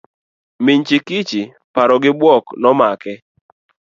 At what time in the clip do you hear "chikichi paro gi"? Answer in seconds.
0.87-2.11